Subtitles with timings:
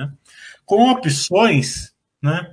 [0.00, 0.12] Né?
[0.64, 2.50] Com opções, né?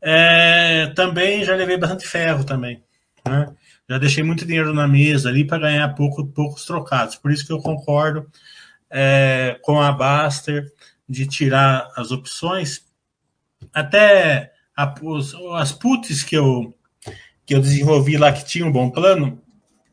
[0.00, 2.82] É, também já levei bastante ferro também.
[3.24, 3.54] Né?
[3.88, 7.16] Já deixei muito dinheiro na mesa ali para ganhar pouco, poucos trocados.
[7.16, 8.28] Por isso que eu concordo
[8.90, 10.72] é, com a Baster
[11.08, 12.84] de tirar as opções.
[13.72, 16.74] Até a, os, as puts que eu,
[17.44, 19.40] que eu desenvolvi lá que tinha um bom plano,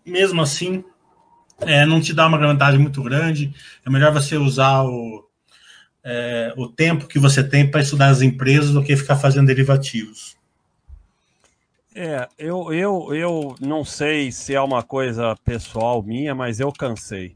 [0.05, 0.83] mesmo assim,
[1.61, 3.53] é, não te dá uma vantagem muito grande.
[3.85, 5.27] É melhor você usar o,
[6.03, 10.35] é, o tempo que você tem para estudar as empresas do que ficar fazendo derivativos.
[11.95, 17.35] É, eu, eu, eu não sei se é uma coisa pessoal minha, mas eu cansei.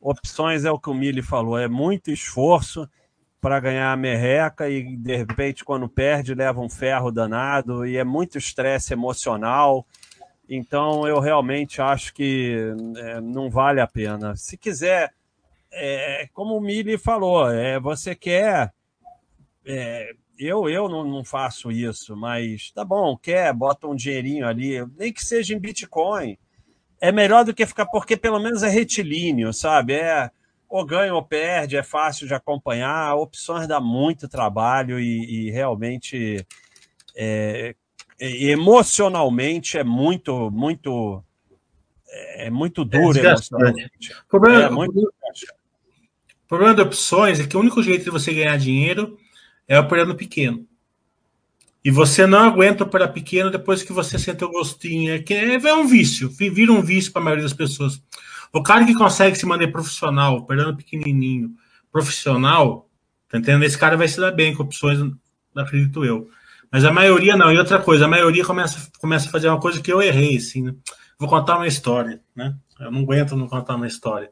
[0.00, 2.88] Opções é o que o Mili falou, é muito esforço
[3.40, 8.04] para ganhar a merreca e de repente quando perde leva um ferro danado e é
[8.04, 9.86] muito estresse emocional.
[10.48, 14.34] Então eu realmente acho que é, não vale a pena.
[14.34, 15.12] Se quiser,
[15.74, 18.72] é, como o Mili falou, é, você quer
[19.66, 24.84] é, eu, eu não, não, faço isso, mas tá bom, quer, bota um dinheirinho ali,
[24.96, 26.36] nem que seja em Bitcoin.
[27.00, 29.94] É melhor do que ficar, porque pelo menos é retilíneo, sabe?
[29.94, 30.30] É
[30.68, 33.14] ou ganha ou perde, é fácil de acompanhar.
[33.14, 36.44] Opções dá muito trabalho e, e realmente
[37.14, 37.76] é,
[38.18, 41.22] emocionalmente é muito, muito
[42.36, 44.16] é muito duro é emocionalmente.
[44.28, 45.13] Problema, é muito...
[46.54, 49.18] problema de opções é que o único jeito de você ganhar dinheiro
[49.66, 50.66] é operando pequeno.
[51.84, 55.12] E você não aguenta operar pequeno depois que você sente o gostinho.
[55.12, 58.00] É, que é, é um vício, vira um vício para a maioria das pessoas.
[58.52, 61.50] O cara que consegue se manter profissional, operando pequenininho,
[61.92, 62.88] profissional,
[63.28, 63.64] tá entendendo?
[63.64, 64.98] Esse cara vai se dar bem com opções,
[65.54, 66.30] acredito eu.
[66.70, 67.52] Mas a maioria não.
[67.52, 70.62] E outra coisa, a maioria começa, começa a fazer uma coisa que eu errei, assim,
[70.62, 70.74] né?
[71.18, 72.54] Vou contar uma história, né?
[72.80, 74.30] Eu não aguento não contar uma história.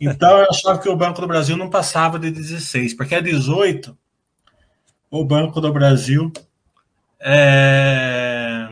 [0.00, 3.96] Então eu achava que o Banco do Brasil não passava de 16, porque a 18
[5.10, 6.32] o Banco do Brasil
[7.20, 8.68] é,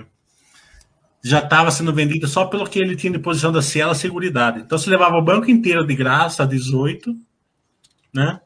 [1.23, 4.61] já estava sendo vendido só pelo que ele tinha de posição da Cielo Seguridade.
[4.61, 7.15] Então, se levava o banco inteiro de graça a 18,
[8.13, 8.41] né?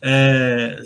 [0.00, 0.80] É,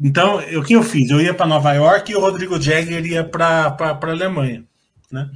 [0.00, 1.10] então, o que eu fiz?
[1.10, 4.64] Eu ia para Nova York e o Rodrigo Jagger ia para a Alemanha,
[5.10, 5.28] né?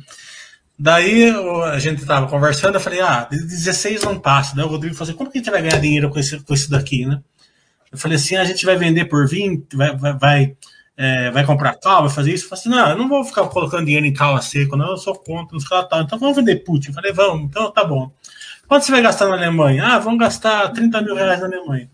[0.82, 1.30] Daí
[1.72, 4.56] a gente estava conversando, eu falei, ah, 16 não passa.
[4.56, 6.52] Daí o Rodrigo falou assim, como que a gente vai ganhar dinheiro com esse, com
[6.52, 7.22] esse daqui, né?
[7.92, 10.56] Eu falei assim, a gente vai vender por 20, vai, vai, vai,
[10.96, 12.46] é, vai comprar cal, vai fazer isso.
[12.46, 14.90] Eu falei assim, não, eu não vou ficar colocando dinheiro em cal a seco, não,
[14.90, 16.02] eu sou contra nos tal.
[16.02, 16.88] Então vamos vender put.
[16.88, 18.10] Eu falei, vamos, então tá bom.
[18.66, 19.84] Quanto você vai gastar na Alemanha?
[19.86, 21.88] Ah, vamos gastar 30 mil reais na Alemanha.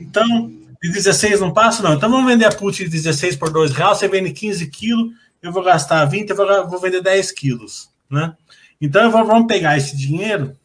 [0.00, 0.50] Então,
[0.82, 1.94] de 16 não passa, não.
[1.94, 5.52] Então vamos vender a put de 16 por 2 reais, você vende 15 quilos, eu
[5.52, 8.34] vou gastar 20, eu vou, vou vender 10 quilos, né?
[8.80, 10.56] Então vamos pegar esse dinheiro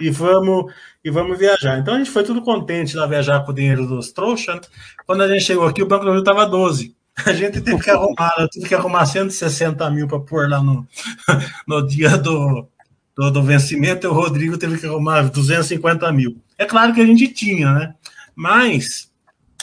[0.00, 0.72] e vamos
[1.04, 1.78] e vamos viajar.
[1.78, 4.56] Então a gente foi tudo contente lá viajar com o dinheiro dos trouxas.
[4.56, 4.60] Né?
[5.06, 6.94] Quando a gente chegou aqui, o Banco do Rio estava 12.
[7.24, 10.86] A gente teve que arrumar, tive que arrumar 160 mil para pôr lá no,
[11.66, 12.68] no dia do,
[13.16, 16.36] do, do, vencimento, e o Rodrigo teve que arrumar 250 mil.
[16.58, 17.94] É claro que a gente tinha, né?
[18.34, 19.10] Mas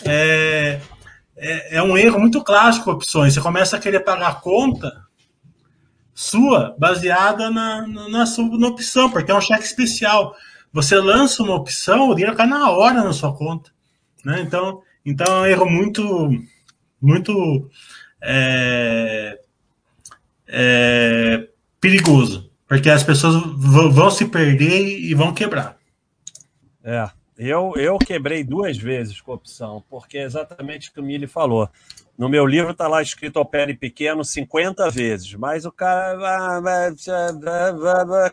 [0.04, 0.80] é,
[1.38, 3.36] é, é um erro muito clássico opções.
[3.36, 5.04] Você começa a querer pagar a conta
[6.14, 10.36] sua baseada na, na, sua, na opção, porque é um cheque especial.
[10.72, 13.72] Você lança uma opção, o dinheiro cai na hora na sua conta.
[14.24, 14.42] Né?
[14.42, 16.30] Então, então é um erro muito,
[17.02, 17.70] muito
[18.22, 19.40] é,
[20.48, 21.48] é,
[21.80, 25.78] perigoso, porque as pessoas vão se perder e vão quebrar.
[26.84, 31.28] É, eu, eu quebrei duas vezes com opção, porque é exatamente o que o Mili
[31.28, 31.70] falou.
[32.18, 36.52] No meu livro está lá escrito opere pequeno 50 vezes, mas o cara,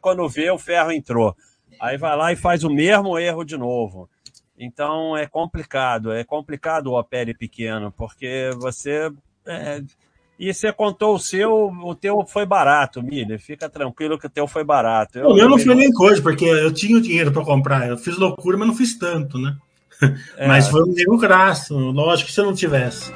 [0.01, 1.35] quando vê, o ferro entrou.
[1.81, 4.09] Aí vai lá e faz o mesmo erro de novo.
[4.59, 9.11] Então é complicado, é complicado o opere pequeno, porque você.
[9.47, 9.83] É...
[10.39, 13.39] E você contou o seu, o teu foi barato, Milha.
[13.39, 15.19] Fica tranquilo que o teu foi barato.
[15.19, 17.87] Eu, o meu não foi nem coisa, porque eu tinha o dinheiro para comprar.
[17.87, 19.57] Eu fiz loucura, mas não fiz tanto, né?
[20.39, 20.49] É.
[20.49, 23.13] Mas foi um erro graço, lógico que se eu não tivesse.